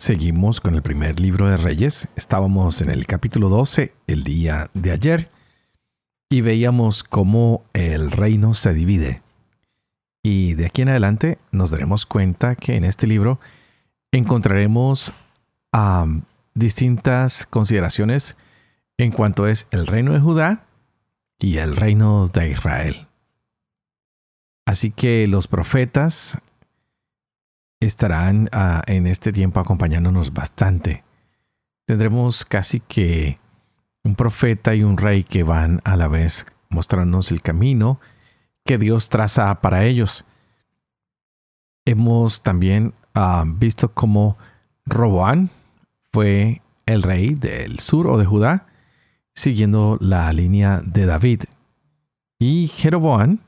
[0.00, 2.08] Seguimos con el primer libro de Reyes.
[2.16, 5.28] Estábamos en el capítulo 12 el día de ayer
[6.30, 9.20] y veíamos cómo el reino se divide.
[10.22, 13.40] Y de aquí en adelante nos daremos cuenta que en este libro
[14.10, 15.12] encontraremos
[16.54, 18.38] distintas consideraciones
[18.96, 20.64] en cuanto es el reino de Judá
[21.38, 23.06] y el reino de Israel.
[24.64, 26.38] Así que los profetas
[27.80, 31.02] estarán ah, en este tiempo acompañándonos bastante.
[31.86, 33.38] Tendremos casi que
[34.04, 38.00] un profeta y un rey que van a la vez mostrándonos el camino
[38.64, 40.24] que Dios traza para ellos.
[41.84, 44.36] Hemos también ah, visto cómo
[44.86, 45.50] Roboán
[46.12, 48.66] fue el rey del sur o de Judá,
[49.34, 51.44] siguiendo la línea de David.
[52.38, 53.40] Y Jeroboán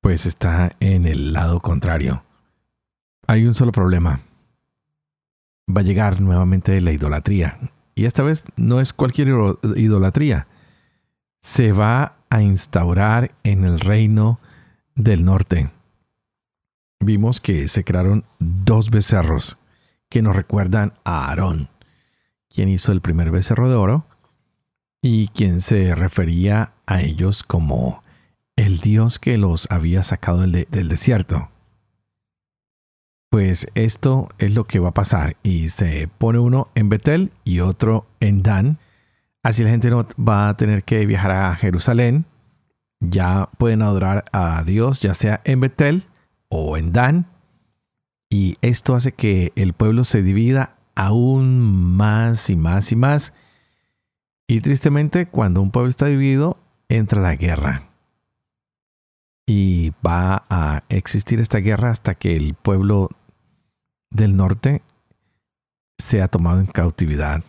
[0.00, 2.22] pues está en el lado contrario.
[3.30, 4.18] Hay un solo problema.
[5.68, 7.60] Va a llegar nuevamente la idolatría.
[7.94, 9.28] Y esta vez no es cualquier
[9.76, 10.48] idolatría.
[11.40, 14.40] Se va a instaurar en el reino
[14.96, 15.70] del norte.
[16.98, 19.58] Vimos que se crearon dos becerros
[20.08, 21.68] que nos recuerdan a Aarón,
[22.48, 24.06] quien hizo el primer becerro de oro
[25.02, 28.02] y quien se refería a ellos como
[28.56, 31.48] el Dios que los había sacado del, desierto.
[33.30, 37.60] Pues esto es lo que va a pasar y se pone uno en Betel y
[37.60, 38.78] otro en Dan.
[39.44, 42.24] Así la gente no va a tener que viajar a Jerusalén.
[42.98, 46.08] Ya pueden adorar a Dios ya sea en Betel
[46.48, 47.26] o en Dan.
[48.28, 51.60] Y esto hace que el pueblo se divida aún
[51.96, 53.32] más y más y más.
[54.48, 57.90] Y tristemente cuando un pueblo está dividido entra la guerra
[59.52, 63.08] y va a existir esta guerra hasta que el pueblo
[64.10, 64.82] del norte
[65.98, 67.42] sea tomado en cautividad,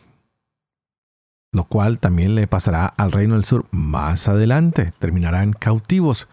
[1.52, 6.28] lo cual también le pasará al reino del sur más adelante, terminarán cautivos.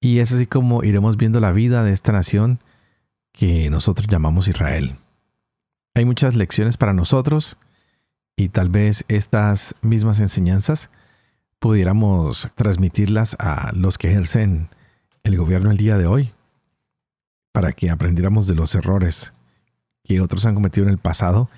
[0.00, 2.58] Y es así como iremos viendo la vida de esta nación
[3.32, 4.96] que nosotros llamamos Israel.
[5.94, 7.56] Hay muchas lecciones para nosotros
[8.36, 10.90] y tal vez estas mismas enseñanzas
[11.58, 14.68] pudiéramos transmitirlas a los que ejercen
[15.22, 16.32] el gobierno el día de hoy,
[17.54, 19.32] para que aprendiéramos de los errores
[20.02, 21.48] que otros han cometido en el pasado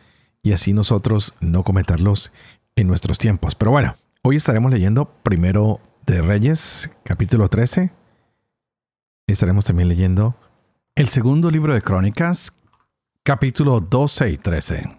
[0.43, 2.33] y así nosotros no cometerlos
[2.77, 3.55] en nuestros tiempos.
[3.55, 7.91] Pero bueno, hoy estaremos leyendo primero de Reyes, capítulo 13.
[9.27, 10.37] Estaremos también leyendo
[10.97, 12.53] el segundo libro de Crónicas,
[13.23, 14.99] capítulo 12 y 13.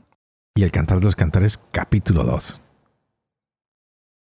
[0.55, 2.59] Y el Cantar de los Cantares, capítulo 2.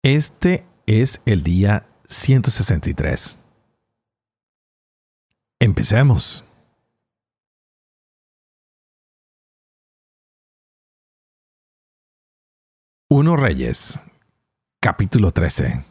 [0.03, 3.40] Este es el día 163.
[5.59, 6.46] Empecemos.
[13.12, 14.00] Uno Reyes,
[14.80, 15.84] capítulo 13.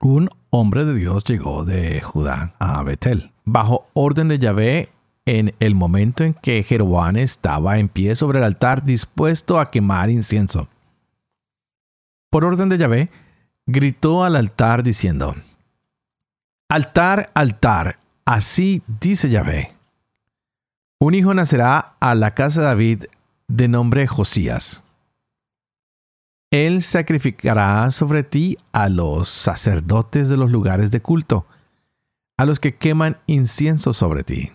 [0.00, 4.88] Un hombre de Dios llegó de Judá a Betel, bajo orden de Yahvé,
[5.26, 10.08] en el momento en que Jeroboam estaba en pie sobre el altar dispuesto a quemar
[10.08, 10.68] incienso.
[12.30, 13.10] Por orden de Yahvé,
[13.66, 15.34] gritó al altar diciendo,
[16.70, 19.74] Altar, altar, Así dice Yahvé.
[20.98, 23.04] Un hijo nacerá a la casa de David
[23.48, 24.82] de nombre Josías.
[26.50, 31.46] Él sacrificará sobre ti a los sacerdotes de los lugares de culto,
[32.38, 34.52] a los que queman incienso sobre ti.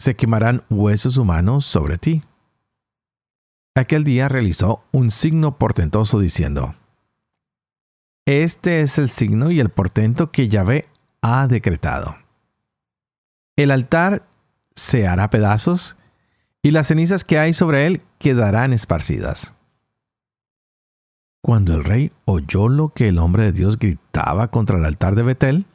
[0.00, 2.22] Se quemarán huesos humanos sobre ti.
[3.76, 6.74] Aquel día realizó un signo portentoso diciendo,
[8.26, 10.86] Este es el signo y el portento que Yahvé
[11.22, 12.16] ha decretado.
[13.56, 14.26] El altar
[14.74, 15.96] se hará pedazos
[16.60, 19.54] y las cenizas que hay sobre él quedarán esparcidas.
[21.44, 25.22] Cuando el rey oyó lo que el hombre de Dios gritaba contra el altar de
[25.22, 25.66] Betel,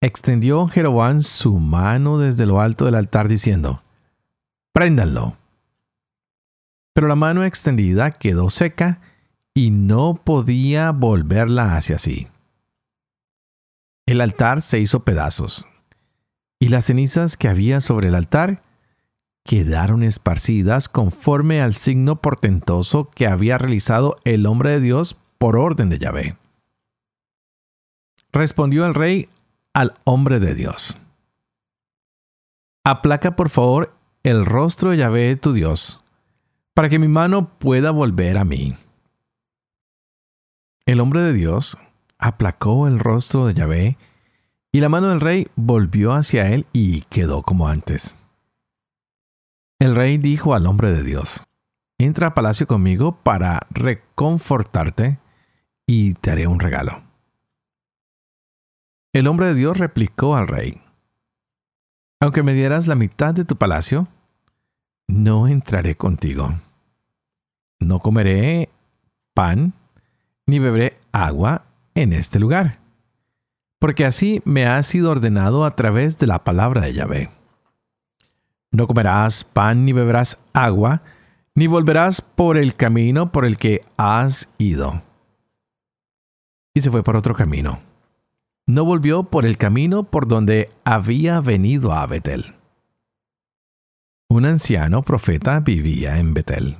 [0.00, 3.84] extendió Jeroboam su mano desde lo alto del altar diciendo,
[4.72, 5.36] Préndanlo.
[6.92, 9.00] Pero la mano extendida quedó seca
[9.54, 12.26] y no podía volverla hacia sí.
[14.04, 15.64] El altar se hizo pedazos,
[16.58, 18.62] y las cenizas que había sobre el altar
[19.50, 25.88] quedaron esparcidas conforme al signo portentoso que había realizado el hombre de Dios por orden
[25.88, 26.36] de Yahvé.
[28.30, 29.28] Respondió el rey
[29.74, 30.98] al hombre de Dios.
[32.84, 33.92] Aplaca por favor
[34.22, 35.98] el rostro de Yahvé tu Dios,
[36.72, 38.76] para que mi mano pueda volver a mí.
[40.86, 41.76] El hombre de Dios
[42.18, 43.98] aplacó el rostro de Yahvé,
[44.70, 48.16] y la mano del rey volvió hacia él y quedó como antes.
[49.80, 51.46] El rey dijo al hombre de Dios,
[51.98, 55.18] entra a palacio conmigo para reconfortarte
[55.86, 57.02] y te haré un regalo.
[59.14, 60.82] El hombre de Dios replicó al rey,
[62.20, 64.06] aunque me dieras la mitad de tu palacio,
[65.08, 66.60] no entraré contigo.
[67.78, 68.68] No comeré
[69.32, 69.72] pan
[70.46, 72.80] ni beberé agua en este lugar,
[73.78, 77.39] porque así me ha sido ordenado a través de la palabra de Yahvé.
[78.72, 81.02] No comerás pan ni beberás agua,
[81.54, 85.02] ni volverás por el camino por el que has ido.
[86.74, 87.80] Y se fue por otro camino.
[88.66, 92.54] No volvió por el camino por donde había venido a Betel.
[94.28, 96.78] Un anciano profeta vivía en Betel.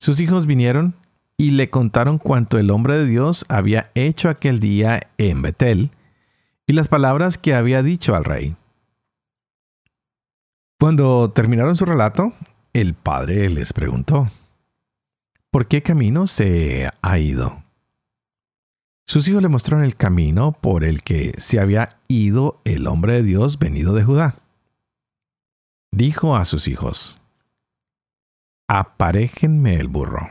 [0.00, 0.94] Sus hijos vinieron
[1.36, 5.90] y le contaron cuanto el hombre de Dios había hecho aquel día en Betel
[6.66, 8.56] y las palabras que había dicho al rey.
[10.80, 12.32] Cuando terminaron su relato,
[12.72, 14.30] el padre les preguntó,
[15.50, 17.62] ¿por qué camino se ha ido?
[19.06, 23.22] Sus hijos le mostraron el camino por el que se había ido el hombre de
[23.24, 24.36] Dios venido de Judá.
[25.92, 27.20] Dijo a sus hijos,
[28.66, 30.30] aparéjenme el burro.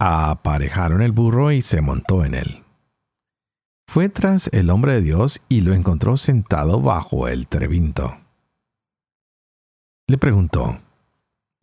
[0.00, 2.64] Aparejaron el burro y se montó en él.
[3.86, 8.16] Fue tras el hombre de Dios y lo encontró sentado bajo el trevinto.
[10.08, 10.78] Le preguntó,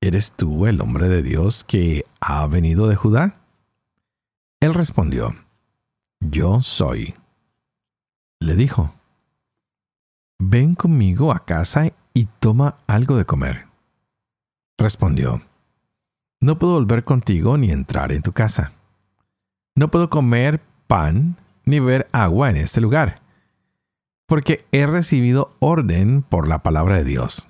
[0.02, 3.36] ¿Eres tú el hombre de Dios que ha venido de Judá?
[4.60, 5.34] Él respondió,
[6.20, 7.14] Yo soy.
[8.42, 8.94] Le dijo,
[10.40, 13.68] Ven conmigo a casa y toma algo de comer.
[14.78, 15.42] Respondió,
[16.42, 18.74] No puedo volver contigo ni entrar en tu casa.
[19.74, 23.22] No puedo comer pan ni beber agua en este lugar,
[24.28, 27.48] porque he recibido orden por la palabra de Dios.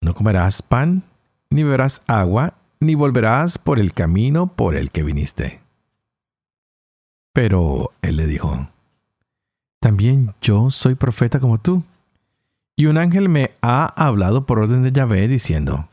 [0.00, 1.02] No comerás pan,
[1.50, 5.60] ni beberás agua, ni volverás por el camino por el que viniste.
[7.32, 8.68] Pero él le dijo,
[9.80, 11.82] También yo soy profeta como tú.
[12.76, 15.88] Y un ángel me ha hablado por orden de Yahvé diciendo,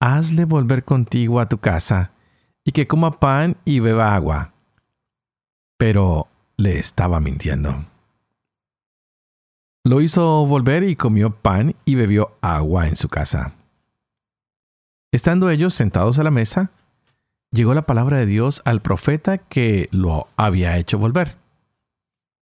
[0.00, 2.12] Hazle volver contigo a tu casa,
[2.64, 4.52] y que coma pan y beba agua.
[5.76, 7.89] Pero le estaba mintiendo.
[9.90, 13.54] Lo hizo volver y comió pan y bebió agua en su casa.
[15.10, 16.70] Estando ellos sentados a la mesa,
[17.50, 21.38] llegó la palabra de Dios al profeta que lo había hecho volver.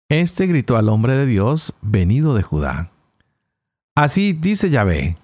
[0.08, 2.92] Este gritó al hombre de Dios venido de Judá.
[3.96, 5.16] Así dice Yahvé.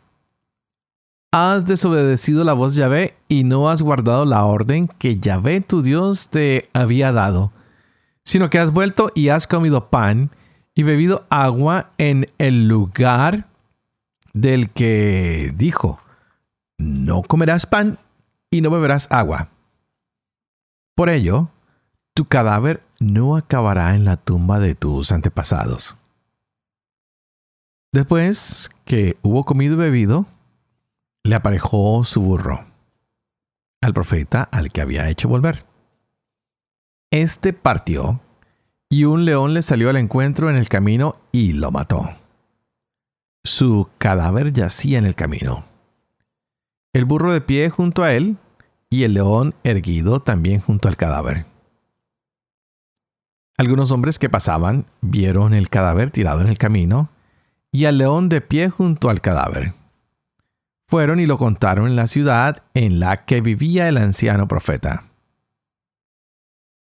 [1.31, 5.81] Has desobedecido la voz de Yahvé y no has guardado la orden que Yahvé tu
[5.81, 7.53] Dios te había dado,
[8.25, 10.33] sino que has vuelto y has comido pan
[10.81, 13.49] y bebido agua en el lugar
[14.33, 16.01] del que dijo,
[16.79, 17.99] no comerás pan
[18.51, 19.51] y no beberás agua.
[20.95, 21.51] Por ello,
[22.15, 25.99] tu cadáver no acabará en la tumba de tus antepasados.
[27.93, 30.25] Después que hubo comido y bebido,
[31.25, 32.65] le aparejó su burro
[33.83, 35.67] al profeta al que había hecho volver.
[37.11, 38.23] Este partió
[38.93, 42.11] y un león le salió al encuentro en el camino y lo mató.
[43.45, 45.65] Su cadáver yacía en el camino.
[46.93, 48.37] El burro de pie junto a él
[48.91, 51.47] y el león erguido también junto al cadáver.
[53.57, 57.11] Algunos hombres que pasaban vieron el cadáver tirado en el camino
[57.71, 59.75] y al león de pie junto al cadáver.
[60.89, 65.10] Fueron y lo contaron en la ciudad en la que vivía el anciano profeta.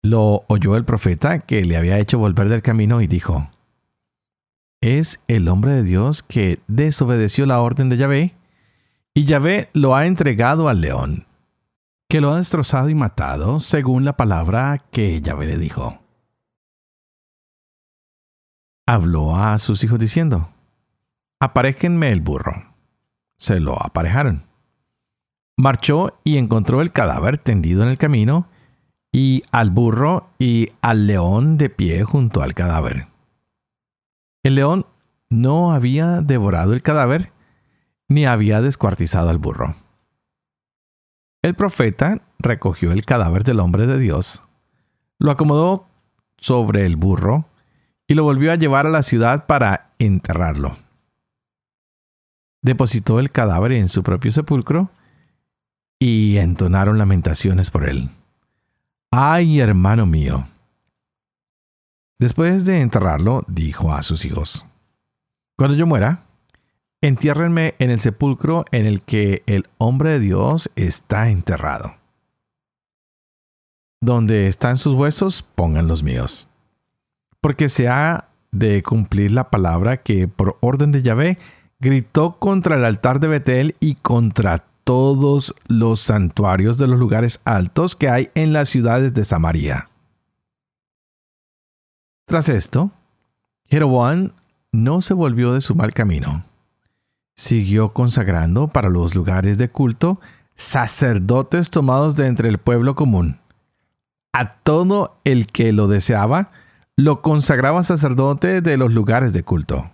[0.04, 3.48] Lo oyó el profeta que le había hecho volver del camino y dijo,
[4.82, 8.34] ¿Es el hombre de Dios que desobedeció la orden de Yahvé?
[9.14, 11.26] Y Yahvé lo ha entregado al león,
[12.06, 15.98] que lo ha destrozado y matado según la palabra que Yahvé le dijo.
[18.86, 20.50] Habló a sus hijos diciendo,
[21.40, 22.74] Aparéjenme el burro.
[23.38, 24.42] Se lo aparejaron.
[25.56, 28.50] Marchó y encontró el cadáver tendido en el camino
[29.14, 33.06] y al burro y al león de pie junto al cadáver.
[34.42, 34.86] El león
[35.30, 37.30] no había devorado el cadáver
[38.08, 39.76] ni había descuartizado al burro.
[41.42, 44.42] El profeta recogió el cadáver del hombre de Dios,
[45.20, 45.86] lo acomodó
[46.36, 47.44] sobre el burro
[48.08, 50.76] y lo volvió a llevar a la ciudad para enterrarlo.
[52.62, 54.90] Depositó el cadáver en su propio sepulcro
[56.00, 58.10] y entonaron lamentaciones por él.
[59.16, 60.44] ¡Ay, hermano mío!
[62.18, 64.66] Después de enterrarlo, dijo a sus hijos,
[65.56, 66.24] Cuando yo muera,
[67.00, 71.94] entiérrenme en el sepulcro en el que el hombre de Dios está enterrado.
[74.00, 76.48] Donde están sus huesos, pongan los míos.
[77.40, 81.38] Porque se ha de cumplir la palabra que por orden de Yahvé
[81.78, 87.96] gritó contra el altar de Betel y contra todos los santuarios de los lugares altos
[87.96, 89.88] que hay en las ciudades de Samaria.
[92.26, 92.90] Tras esto,
[93.66, 94.32] Jeroboam
[94.72, 96.44] no se volvió de su mal camino.
[97.36, 100.20] Siguió consagrando para los lugares de culto
[100.54, 103.40] sacerdotes tomados de entre el pueblo común.
[104.32, 106.50] A todo el que lo deseaba,
[106.96, 109.90] lo consagraba sacerdote de los lugares de culto.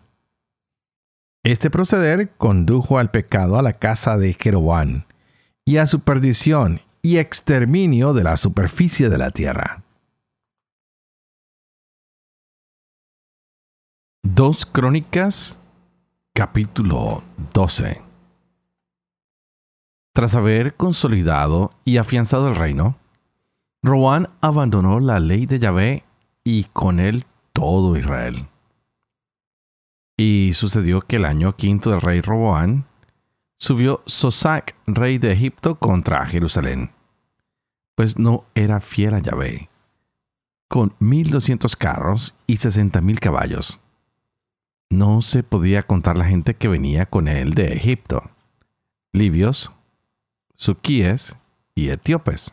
[1.43, 5.05] Este proceder condujo al pecado a la casa de Jeroboam
[5.65, 9.83] y a su perdición y exterminio de la superficie de la tierra.
[14.23, 15.59] Dos Crónicas,
[16.35, 17.23] capítulo
[17.55, 18.03] 12.
[20.13, 22.99] Tras haber consolidado y afianzado el reino,
[23.83, 26.05] Roán abandonó la ley de Yahvé
[26.45, 28.47] y con él todo Israel.
[30.23, 32.85] Y sucedió que el año quinto del rey Roboán
[33.57, 36.91] subió Sosac, rey de Egipto, contra Jerusalén,
[37.95, 39.71] pues no era fiel a Yahvé,
[40.69, 43.81] con mil doscientos carros y sesenta mil caballos.
[44.91, 48.31] No se podía contar la gente que venía con él de Egipto,
[49.15, 49.73] libios,
[50.55, 51.39] suquíes
[51.75, 52.53] y etíopes.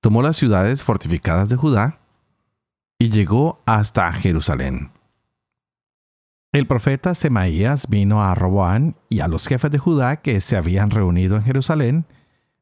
[0.00, 2.00] Tomó las ciudades fortificadas de Judá
[2.98, 4.90] y llegó hasta Jerusalén
[6.54, 10.90] el profeta Semaías vino a Roboán y a los jefes de Judá que se habían
[10.90, 12.06] reunido en Jerusalén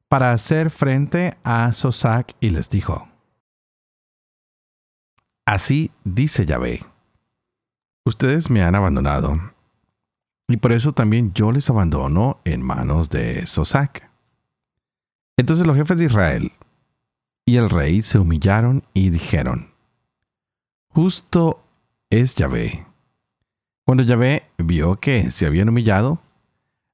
[0.09, 3.07] para hacer frente a Sosac y les dijo,
[5.45, 6.81] Así dice Yahvé,
[8.07, 9.39] ustedes me han abandonado,
[10.49, 14.11] y por eso también yo les abandono en manos de Sosac.
[15.37, 16.53] Entonces los jefes de Israel
[17.45, 19.75] y el rey se humillaron y dijeron,
[20.89, 21.63] Justo
[22.09, 22.87] es Yahvé
[23.85, 26.21] cuando Yahvé vio que se habían humillado,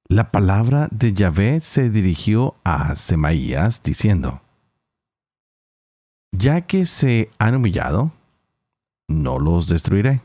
[0.09, 4.40] la palabra de Yahvé se dirigió a Semaías diciendo,
[6.33, 8.12] Ya que se han humillado,
[9.07, 10.23] no los destruiré,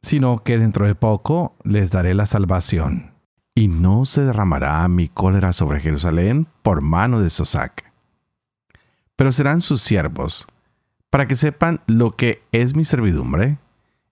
[0.00, 3.12] sino que dentro de poco les daré la salvación,
[3.56, 7.92] y no se derramará mi cólera sobre Jerusalén por mano de Sosac.
[9.16, 10.46] Pero serán sus siervos,
[11.10, 13.58] para que sepan lo que es mi servidumbre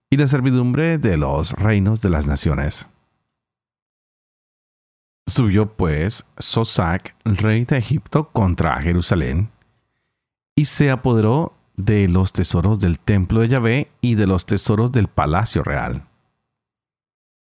[0.09, 2.89] y la servidumbre de los reinos de las naciones.
[5.27, 9.49] Subió pues Sosac, rey de Egipto, contra Jerusalén,
[10.55, 15.07] y se apoderó de los tesoros del templo de Yahvé y de los tesoros del
[15.07, 16.07] palacio real.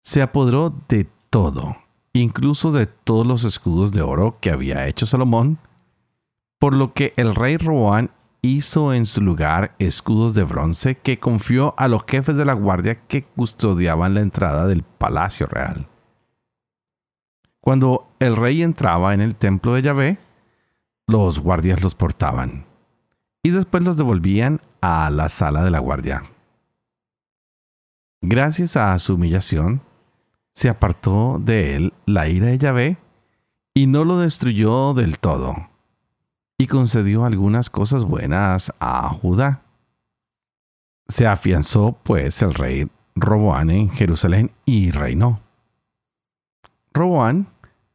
[0.03, 1.77] Se apoderó de todo,
[2.13, 5.59] incluso de todos los escudos de oro que había hecho Salomón,
[6.59, 8.11] por lo que el rey Roboán
[8.43, 13.07] hizo en su lugar escudos de bronce que confió a los jefes de la guardia
[13.07, 15.87] que custodiaban la entrada del palacio real.
[17.61, 20.19] Cuando el rey entraba en el templo de Yahvé,
[21.07, 22.65] los guardias los portaban
[23.43, 26.23] y después los devolvían a la sala de la guardia.
[28.23, 29.83] Gracias a su humillación,
[30.53, 32.99] se apartó de él la ira de Yahvé
[33.75, 35.70] y no lo destruyó del todo
[36.61, 39.63] y concedió algunas cosas buenas a Judá.
[41.09, 45.41] Se afianzó pues el rey Roboán en Jerusalén y reinó.
[46.93, 47.47] Roboán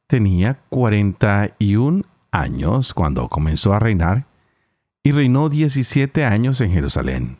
[0.08, 4.26] tenía 41 años cuando comenzó a reinar
[5.04, 7.38] y reinó 17 años en Jerusalén,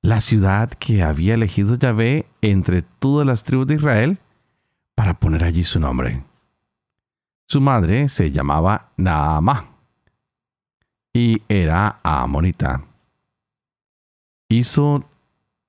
[0.00, 4.18] la ciudad que había elegido Yahvé entre todas las tribus de Israel
[4.94, 6.22] para poner allí su nombre.
[7.48, 9.71] Su madre se llamaba Naamá
[11.12, 12.84] y era amonita.
[14.48, 15.04] Hizo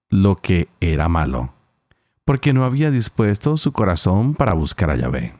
[0.09, 1.53] lo que era malo,
[2.25, 5.35] porque no había dispuesto su corazón para buscar a Yahvé.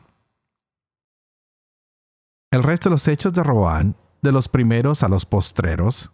[2.50, 6.12] El resto de los hechos de Roboán, de los primeros a los postreros,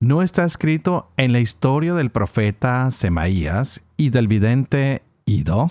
[0.00, 5.70] no está escrito en la historia del profeta Semaías y del vidente Ido.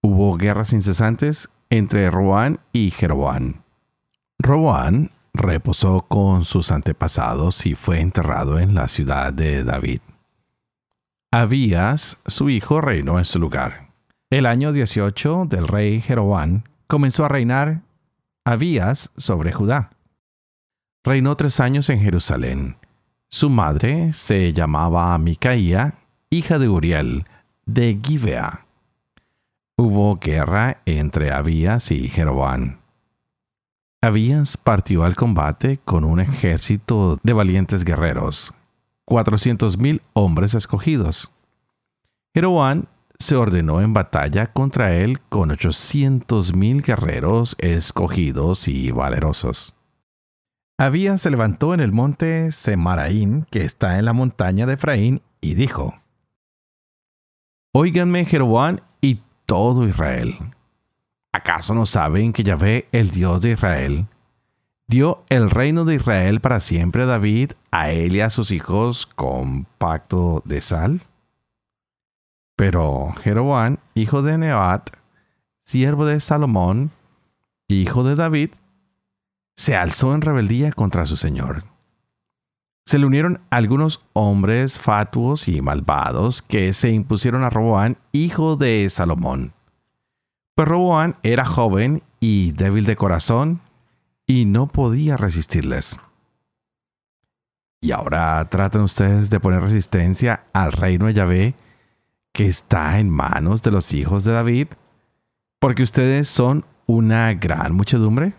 [0.00, 3.62] Hubo guerras incesantes entre Roán y Jeroboam.
[4.38, 10.00] Roán reposó con sus antepasados y fue enterrado en la ciudad de David.
[11.32, 13.88] Abías, su hijo, reinó en su lugar.
[14.30, 17.82] El año 18 del rey Jeroboam comenzó a reinar
[18.44, 19.90] Abías sobre Judá.
[21.02, 22.76] Reinó tres años en Jerusalén.
[23.28, 25.94] Su madre se llamaba Micaía,
[26.30, 27.24] hija de Uriel,
[27.66, 28.66] de Gibea.
[29.76, 32.78] Hubo guerra entre Abías y Jeroboam.
[34.04, 38.52] Abías partió al combate con un ejército de valientes guerreros,
[39.06, 41.30] cuatrocientos mil hombres escogidos.
[42.34, 42.84] Jeroboam
[43.18, 49.74] se ordenó en batalla contra él con ochocientos mil guerreros escogidos y valerosos.
[50.76, 55.54] Abías se levantó en el monte Semaraín, que está en la montaña de Efraín, y
[55.54, 55.94] dijo:
[57.72, 60.34] Óiganme Jeroboam y todo Israel.
[61.34, 64.06] ¿Acaso no saben que Yahvé, el Dios de Israel,
[64.86, 69.04] dio el reino de Israel para siempre a David, a él y a sus hijos
[69.04, 71.00] con pacto de sal?
[72.54, 74.90] Pero Jeroboam, hijo de Nebat,
[75.60, 76.92] siervo de Salomón,
[77.66, 78.50] hijo de David,
[79.56, 81.64] se alzó en rebeldía contra su señor.
[82.84, 88.88] Se le unieron algunos hombres fatuos y malvados que se impusieron a Roboán, hijo de
[88.88, 89.52] Salomón
[90.54, 93.60] pues Roboán era joven y débil de corazón
[94.26, 95.98] y no podía resistirles.
[97.80, 101.54] Y ahora tratan ustedes de poner resistencia al reino de Yahvé
[102.32, 104.68] que está en manos de los hijos de David,
[105.60, 108.34] porque ustedes son una gran muchedumbre.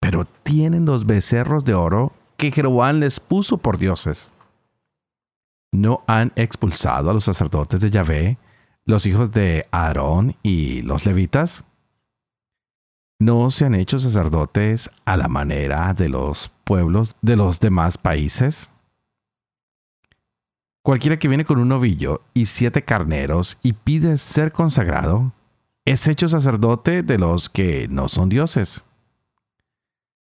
[0.00, 4.32] Pero tienen los becerros de oro que Jeroboam les puso por dioses.
[5.72, 8.38] No han expulsado a los sacerdotes de Yahvé
[8.86, 11.64] los hijos de Aarón y los levitas
[13.18, 18.70] no se han hecho sacerdotes a la manera de los pueblos de los demás países.
[20.82, 25.32] Cualquiera que viene con un novillo y siete carneros y pide ser consagrado,
[25.86, 28.84] es hecho sacerdote de los que no son dioses.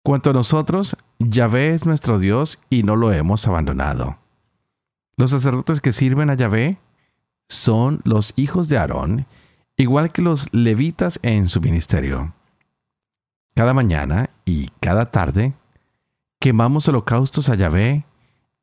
[0.03, 4.17] Cuanto a nosotros, Yahvé es nuestro Dios y no lo hemos abandonado.
[5.17, 6.79] Los sacerdotes que sirven a Yahvé
[7.47, 9.25] son los hijos de Aarón,
[9.77, 12.33] igual que los levitas en su ministerio.
[13.55, 15.53] Cada mañana y cada tarde
[16.39, 18.05] quemamos holocaustos a Yahvé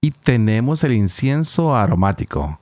[0.01, 2.61] y tenemos el incienso aromático.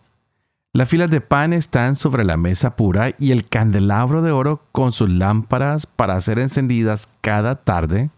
[0.73, 4.93] Las filas de pan están sobre la mesa pura y el candelabro de oro con
[4.93, 8.11] sus lámparas para ser encendidas cada tarde,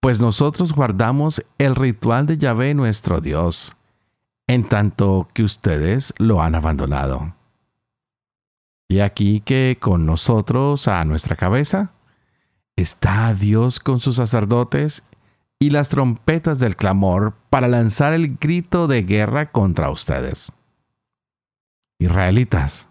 [0.00, 3.76] pues nosotros guardamos el ritual de Yahvé nuestro Dios
[4.50, 7.36] en tanto que ustedes lo han abandonado.
[8.88, 11.92] Y aquí que con nosotros a nuestra cabeza
[12.74, 15.04] está Dios con sus sacerdotes
[15.60, 20.50] y las trompetas del clamor para lanzar el grito de guerra contra ustedes.
[22.00, 22.88] Israelitas,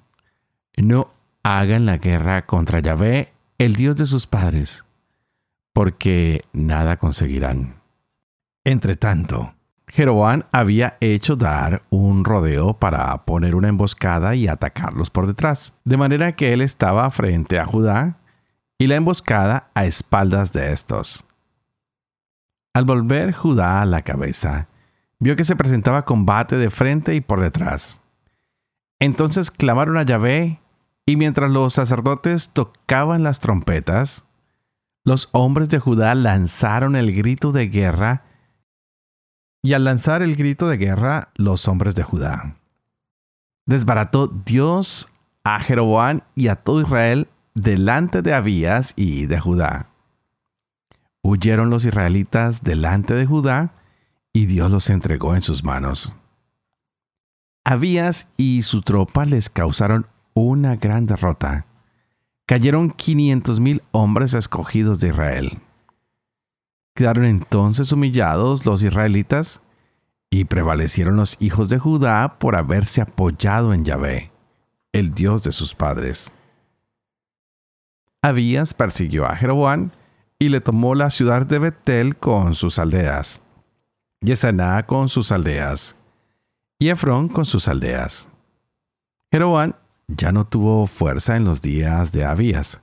[0.77, 1.11] no
[1.43, 4.85] hagan la guerra contra Yahvé, el Dios de sus padres,
[5.73, 7.81] porque nada conseguirán.
[8.63, 9.55] Entre tanto,
[9.89, 15.97] Jeroboam había hecho dar un rodeo para poner una emboscada y atacarlos por detrás, de
[15.97, 18.17] manera que él estaba frente a Judá
[18.77, 21.25] y la emboscada a espaldas de estos.
[22.73, 24.67] Al volver Judá a la cabeza,
[25.19, 28.01] vio que se presentaba combate de frente y por detrás.
[28.99, 30.59] Entonces clamaron a Yahvé,
[31.05, 34.25] y mientras los sacerdotes tocaban las trompetas,
[35.03, 38.23] los hombres de Judá lanzaron el grito de guerra
[39.61, 42.55] y al lanzar el grito de guerra, los hombres de Judá.
[43.65, 45.09] Desbarató Dios
[45.43, 49.89] a Jeroboam y a todo Israel delante de Abías y de Judá.
[51.21, 53.73] Huyeron los israelitas delante de Judá
[54.31, 56.13] y Dios los entregó en sus manos.
[57.65, 61.65] Abías y su tropa les causaron una gran derrota.
[62.45, 65.59] Cayeron quinientos mil hombres escogidos de Israel.
[66.99, 69.61] Quedaron entonces humillados los israelitas
[70.29, 74.33] y prevalecieron los hijos de Judá por haberse apoyado en Yahvé,
[74.91, 76.33] el Dios de sus padres.
[78.21, 79.91] Abías persiguió a Jeroboam
[80.39, 83.43] y le tomó la ciudad de Betel con sus aldeas,
[84.19, 85.95] Yesaná con sus aldeas,
[86.79, 88.27] y Efrón con sus aldeas.
[89.31, 89.71] Jeroboam
[90.09, 92.81] ya no tuvo fuerza en los días de Abías,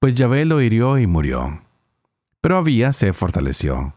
[0.00, 1.62] pues Yahvé lo hirió y murió.
[2.40, 3.94] Pero Abías se fortaleció.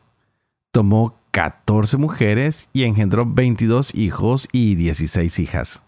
[0.72, 5.84] Tomó 14 mujeres y engendró 22 hijos y 16 hijas.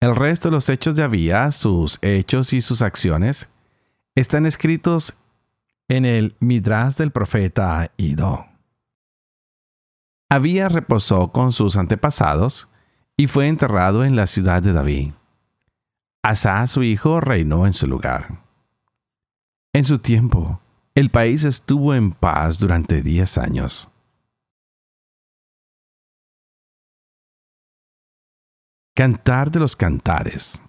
[0.00, 3.50] El resto de los hechos de Abía, sus hechos y sus acciones,
[4.14, 5.16] están escritos
[5.88, 8.46] en el Midrash del profeta Ido.
[10.30, 12.68] Abía reposó con sus antepasados
[13.16, 15.12] y fue enterrado en la ciudad de David.
[16.22, 18.42] Asa, su hijo, reinó en su lugar.
[19.72, 20.60] En su tiempo,
[20.98, 23.88] el país estuvo en paz durante diez años.
[28.96, 30.60] Cantar de los Cantares,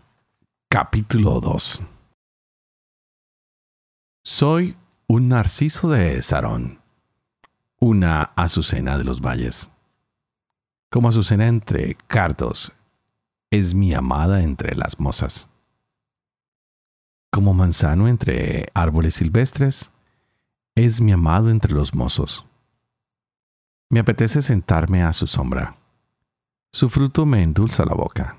[0.70, 1.82] capítulo 2
[4.24, 6.80] Soy un narciso de Sarón,
[7.80, 9.72] una azucena de los valles.
[10.92, 12.72] Como azucena entre cardos,
[13.50, 15.50] es mi amada entre las mozas.
[17.32, 19.92] Como manzano entre árboles silvestres,
[20.86, 22.46] es mi amado entre los mozos.
[23.90, 25.80] Me apetece sentarme a su sombra
[26.72, 28.38] su fruto me endulza la boca.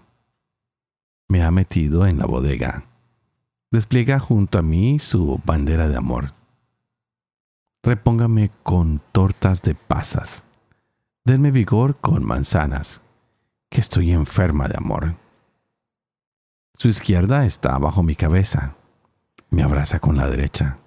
[1.29, 2.85] Me ha metido en la bodega.
[3.73, 6.33] Despliega junto a mí su bandera de amor.
[7.83, 10.45] Repóngame con tortas de pasas.
[11.25, 13.03] Denme vigor con manzanas,
[13.69, 15.17] que estoy enferma de amor.
[16.75, 18.77] Su izquierda está bajo mi cabeza.
[19.51, 20.79] Me abraza con la derecha.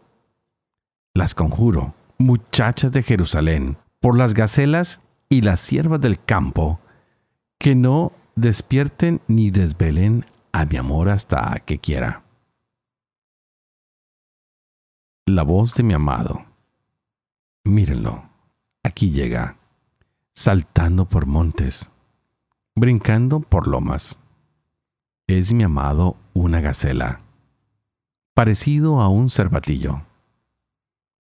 [1.15, 6.79] Las conjuro, muchachas de Jerusalén, por las gacelas y las siervas del campo,
[7.59, 12.23] que no despierten ni desvelen a mi amor hasta que quiera.
[15.27, 16.45] La voz de mi amado.
[17.63, 18.27] Mírenlo,
[18.81, 19.57] aquí llega,
[20.33, 21.91] saltando por montes,
[22.75, 24.19] brincando por lomas.
[25.27, 27.21] Es mi amado una gacela,
[28.33, 30.01] parecido a un cervatillo.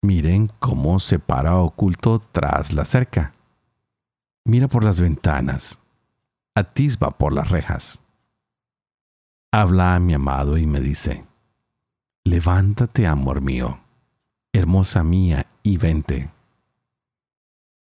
[0.06, 3.32] Miren cómo se para oculto tras la cerca.
[4.44, 5.80] Mira por las ventanas
[6.56, 8.02] atisba por las rejas.
[9.52, 11.26] Habla a mi amado y me dice,
[12.24, 13.80] Levántate, amor mío,
[14.52, 16.30] hermosa mía, y vente.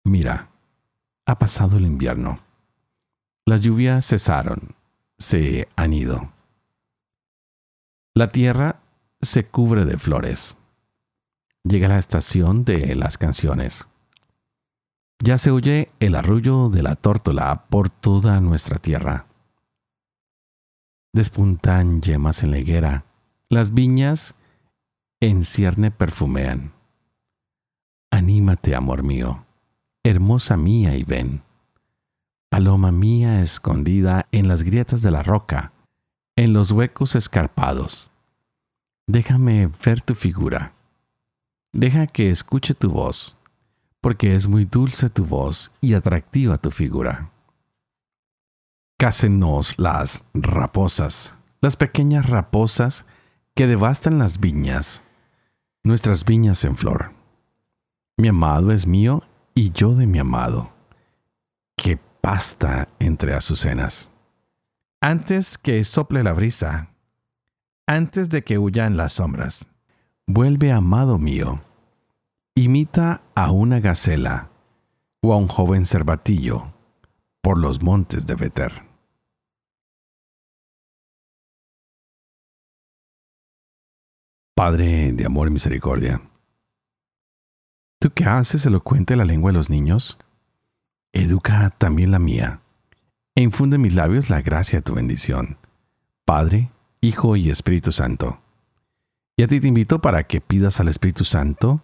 [0.05, 0.49] Mira,
[1.27, 2.39] ha pasado el invierno.
[3.45, 4.77] Las lluvias cesaron,
[5.19, 6.33] se han ido.
[8.15, 8.81] La tierra
[9.21, 10.57] se cubre de flores.
[11.65, 13.89] Llega la estación de las canciones.
[15.23, 19.27] Ya se oye el arrullo de la tórtola por toda nuestra tierra.
[21.13, 23.05] Despuntan yemas en la higuera,
[23.49, 24.35] las viñas
[25.21, 26.73] en cierne perfumean.
[28.11, 29.47] Anímate, amor mío,
[30.03, 31.43] hermosa mía y ven.
[32.51, 35.73] Paloma mía escondida en las grietas de la roca,
[36.35, 38.11] en los huecos escarpados.
[39.07, 40.75] Déjame ver tu figura.
[41.73, 43.37] Deja que escuche tu voz
[44.03, 47.31] porque es muy dulce tu voz y atractiva tu figura.
[48.99, 53.07] Cásenos las raposas, las pequeñas raposas
[53.55, 55.03] que devastan las viñas,
[55.85, 57.13] nuestras viñas en flor.
[58.19, 59.23] Mi amado es mío
[59.55, 60.73] y yo de mi amado,
[61.77, 64.11] que pasta entre azucenas.
[65.01, 66.89] Antes que sople la brisa,
[67.87, 69.69] antes de que huyan las sombras,
[70.33, 71.61] vuelve amado mío
[72.55, 74.51] imita a una gacela
[75.21, 76.73] o a un joven cervatillo
[77.43, 78.73] por los montes de Beter.
[84.55, 86.23] Padre de amor y misericordia,
[87.99, 90.19] ¿tú qué haces elocuente la lengua de los niños?
[91.13, 92.63] Educa también la mía,
[93.35, 95.59] e infunde en mis labios la gracia de tu bendición,
[96.25, 96.71] Padre,
[97.03, 98.42] Hijo y Espíritu Santo.
[99.37, 101.83] Y a ti te invito para que pidas al Espíritu Santo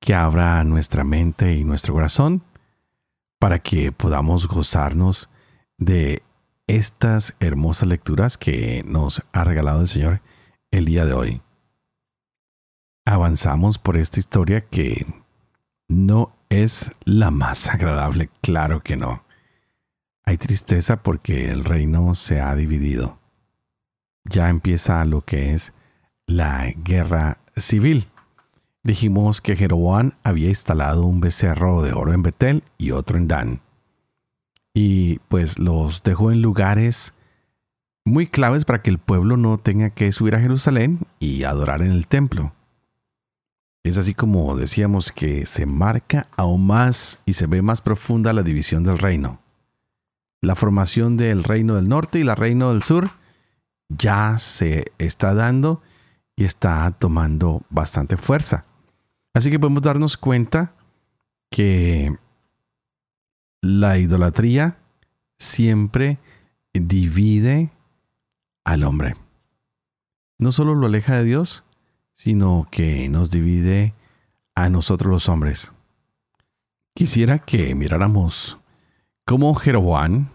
[0.00, 2.42] que abra nuestra mente y nuestro corazón
[3.38, 5.30] para que podamos gozarnos
[5.78, 6.22] de
[6.66, 10.20] estas hermosas lecturas que nos ha regalado el Señor
[10.70, 11.42] el día de hoy.
[13.04, 15.06] Avanzamos por esta historia que
[15.88, 19.24] no es la más agradable, claro que no.
[20.24, 23.20] Hay tristeza porque el reino se ha dividido.
[24.24, 25.72] Ya empieza lo que es
[26.26, 28.08] la guerra civil.
[28.82, 33.60] Dijimos que Jeroboam había instalado un becerro de oro en Betel y otro en Dan.
[34.74, 37.14] Y pues los dejó en lugares
[38.04, 41.90] muy claves para que el pueblo no tenga que subir a Jerusalén y adorar en
[41.90, 42.52] el templo.
[43.82, 48.42] Es así como decíamos que se marca aún más y se ve más profunda la
[48.42, 49.40] división del reino.
[50.42, 53.10] La formación del reino del norte y el reino del sur
[53.88, 55.82] ya se está dando
[56.36, 58.64] y está tomando bastante fuerza.
[59.34, 60.74] Así que podemos darnos cuenta
[61.50, 62.14] que
[63.62, 64.78] la idolatría
[65.38, 66.18] siempre
[66.72, 67.70] divide
[68.64, 69.16] al hombre.
[70.38, 71.64] No solo lo aleja de Dios,
[72.14, 73.94] sino que nos divide
[74.54, 75.72] a nosotros los hombres.
[76.94, 78.58] Quisiera que miráramos
[79.24, 80.28] cómo Jeroboam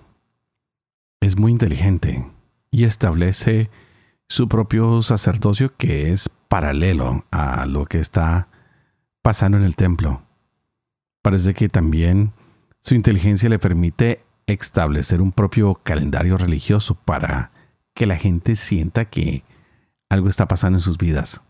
[1.20, 2.28] es muy inteligente
[2.72, 3.70] y establece
[4.32, 8.48] su propio sacerdocio que es paralelo a lo que está
[9.22, 10.22] pasando en el templo.
[11.22, 12.32] Parece que también
[12.80, 17.52] su inteligencia le permite establecer un propio calendario religioso para
[17.94, 19.44] que la gente sienta que
[20.08, 21.42] algo está pasando en sus vidas.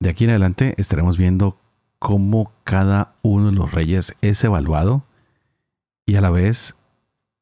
[0.00, 1.60] De aquí en adelante estaremos viendo
[1.98, 5.04] cómo cada uno de los reyes es evaluado
[6.06, 6.74] y a la vez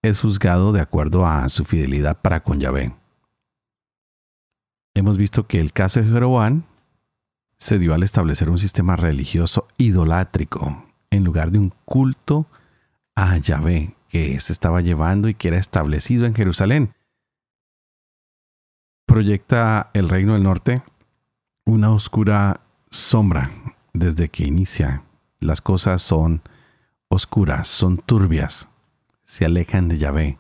[0.02, 3.03] es juzgado de acuerdo a su fidelidad para con Yahvé.
[4.94, 6.62] Hemos visto que el caso de Jeroboam
[7.58, 12.46] se dio al establecer un sistema religioso idolátrico en lugar de un culto
[13.16, 16.94] a Yahvé que se estaba llevando y que era establecido en Jerusalén.
[19.06, 20.82] Proyecta el reino del norte
[21.66, 23.50] una oscura sombra
[23.92, 25.02] desde que inicia.
[25.40, 26.42] Las cosas son
[27.08, 28.68] oscuras, son turbias,
[29.22, 30.38] se alejan de Yahvé.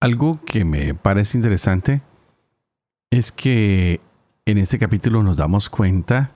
[0.00, 2.02] Algo que me parece interesante
[3.10, 4.00] es que
[4.46, 6.32] en este capítulo nos damos cuenta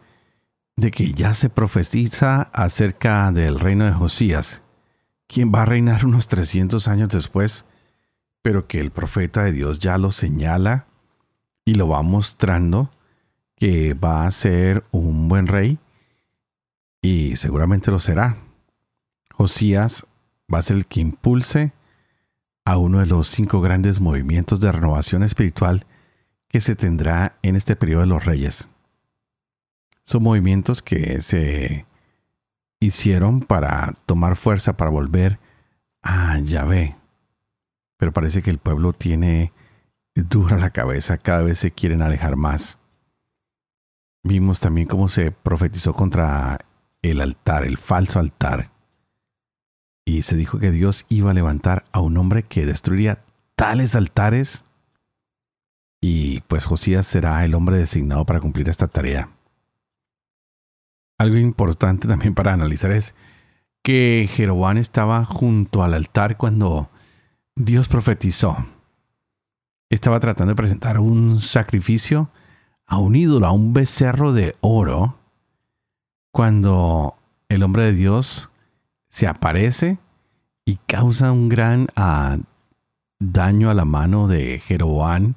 [0.77, 4.63] de que ya se profetiza acerca del reino de Josías,
[5.27, 7.67] quien va a reinar unos 300 años después,
[8.43, 10.87] pero que el profeta de Dios ya lo señala
[11.65, 12.91] y lo va mostrando
[13.57, 15.79] que va a ser un buen rey
[17.01, 18.37] y seguramente lo será.
[19.33, 20.07] Josías
[20.53, 21.73] va a ser el que impulse
[22.65, 25.87] a uno de los cinco grandes movimientos de renovación espiritual
[26.53, 28.69] que se tendrá en este periodo de los reyes.
[30.05, 31.87] Son movimientos que se
[32.81, 35.39] hicieron para tomar fuerza, para volver
[36.03, 36.97] a Yahvé.
[37.97, 39.53] Pero parece que el pueblo tiene
[40.15, 42.79] dura la cabeza, cada vez se quieren alejar más.
[44.25, 46.59] Vimos también cómo se profetizó contra
[47.01, 48.71] el altar, el falso altar.
[50.05, 54.65] Y se dijo que Dios iba a levantar a un hombre que destruiría tales altares.
[56.05, 59.31] Y pues Josías será el hombre designado para cumplir esta tarea.
[61.17, 63.15] Algo importante también para analizar es
[63.85, 66.91] que Jeroboam estaba junto al altar cuando
[67.55, 68.57] Dios profetizó.
[69.91, 72.31] Estaba tratando de presentar un sacrificio
[72.87, 75.17] a un ídolo, a un becerro de oro,
[76.33, 77.15] cuando
[77.49, 78.51] el hombre de Dios
[79.09, 79.99] se aparece
[80.65, 82.39] y causa un gran ah,
[83.21, 85.35] daño a la mano de Jeroboam,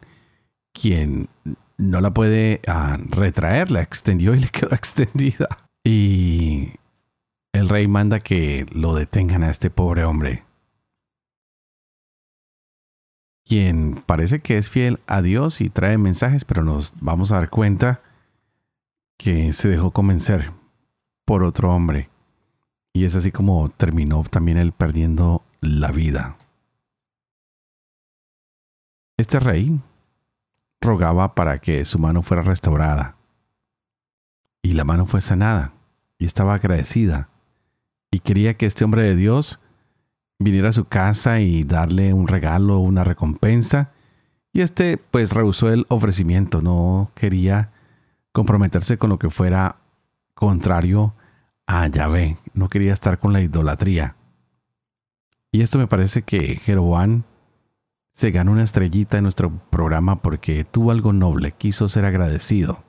[0.79, 1.29] quien
[1.77, 5.47] no la puede ah, retraer, la extendió y le quedó extendida.
[5.83, 6.73] Y
[7.53, 10.43] el rey manda que lo detengan a este pobre hombre,
[13.45, 17.49] quien parece que es fiel a Dios y trae mensajes, pero nos vamos a dar
[17.49, 18.01] cuenta
[19.17, 20.51] que se dejó convencer
[21.25, 22.09] por otro hombre.
[22.93, 26.37] Y es así como terminó también él perdiendo la vida.
[29.17, 29.79] Este rey
[30.85, 33.17] rogaba para que su mano fuera restaurada.
[34.61, 35.73] Y la mano fue sanada
[36.17, 37.29] y estaba agradecida
[38.15, 39.59] y quería que este hombre de Dios
[40.39, 43.91] viniera a su casa y darle un regalo, una recompensa.
[44.53, 47.71] Y este pues rehusó el ofrecimiento, no quería
[48.31, 49.77] comprometerse con lo que fuera
[50.33, 51.13] contrario
[51.67, 54.15] a Yahvé, no quería estar con la idolatría.
[55.51, 57.23] Y esto me parece que Jeroboam
[58.15, 62.81] se ganó una estrellita en nuestro programa porque tuvo algo noble, quiso ser agradecido.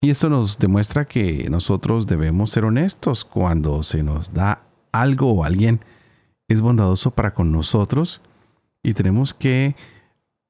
[0.00, 5.44] Y esto nos demuestra que nosotros debemos ser honestos cuando se nos da algo o
[5.44, 5.84] alguien
[6.48, 8.22] es bondadoso para con nosotros
[8.82, 9.76] y tenemos que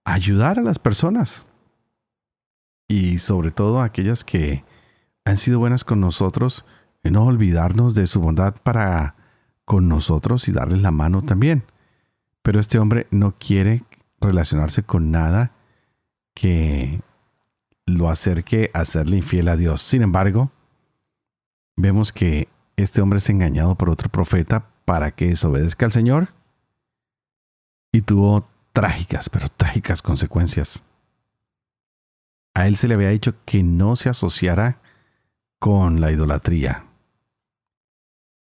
[0.05, 1.45] ayudar a las personas.
[2.87, 4.65] Y sobre todo a aquellas que
[5.25, 6.65] han sido buenas con nosotros,
[7.03, 9.17] no olvidarnos de su bondad para
[9.65, 11.65] con nosotros y darles la mano también.
[12.43, 13.85] Pero este hombre no quiere
[14.21, 15.53] relacionarse con nada
[16.35, 17.01] que
[17.87, 19.83] lo acerque a serle infiel a Dios.
[19.83, 20.51] Sin embargo,
[21.77, 26.33] vemos que este hombre es engañado por otro profeta para que desobedezca al Señor
[27.93, 30.85] y tuvo trágicas, pero trágicas consecuencias.
[32.55, 34.81] A él se le había dicho que no se asociara
[35.59, 36.87] con la idolatría.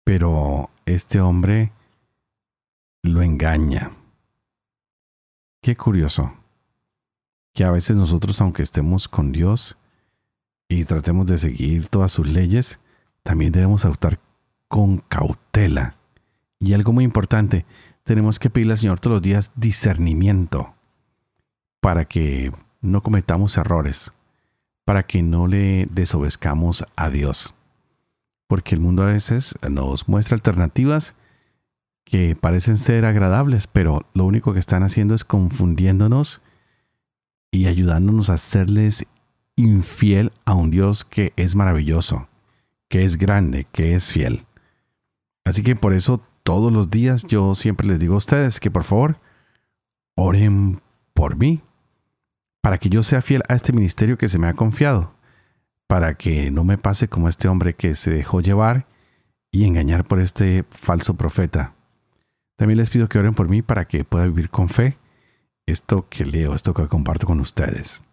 [0.03, 1.71] Pero este hombre
[3.01, 3.91] lo engaña.
[5.61, 6.33] Qué curioso
[7.53, 9.77] que a veces nosotros, aunque estemos con Dios
[10.69, 12.79] y tratemos de seguir todas sus leyes,
[13.23, 14.19] también debemos actuar
[14.67, 15.95] con cautela.
[16.59, 17.65] Y algo muy importante,
[18.03, 20.73] tenemos que pedirle al Señor todos los días discernimiento
[21.81, 24.13] para que no cometamos errores,
[24.85, 27.55] para que no le desobedezcamos a Dios.
[28.47, 31.15] Porque el mundo a veces nos muestra alternativas
[32.09, 36.41] que parecen ser agradables, pero lo único que están haciendo es confundiéndonos
[37.51, 39.05] y ayudándonos a hacerles
[39.55, 42.27] infiel a un Dios que es maravilloso,
[42.89, 44.45] que es grande, que es fiel.
[45.45, 48.83] Así que por eso todos los días yo siempre les digo a ustedes que por
[48.83, 49.19] favor
[50.15, 50.81] oren
[51.13, 51.61] por mí,
[52.61, 55.13] para que yo sea fiel a este ministerio que se me ha confiado,
[55.87, 58.87] para que no me pase como este hombre que se dejó llevar
[59.51, 61.73] y engañar por este falso profeta.
[62.59, 64.97] También les pido que oren por mí para que pueda vivir con fe
[65.65, 68.03] esto que leo, esto que comparto con ustedes.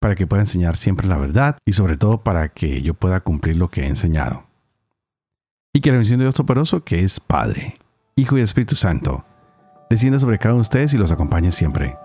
[0.00, 3.56] Para que pueda enseñar siempre la verdad y sobre todo para que yo pueda cumplir
[3.56, 4.46] lo que he enseñado.
[5.74, 7.78] Y que la bendición de Dios Toporoso, que es Padre,
[8.14, 9.24] Hijo y Espíritu Santo,
[9.90, 11.96] descienda sobre cada uno de ustedes y los acompañe siempre.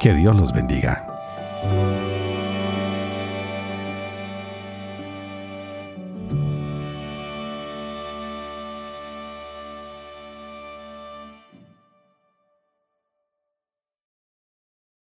[0.00, 1.15] Que Dios los bendiga.